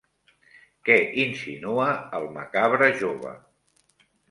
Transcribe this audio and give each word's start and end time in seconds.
Què 0.89 0.95
insinua 1.25 1.85
el 2.21 2.27
macabre 2.39 2.91
jove? 3.05 3.37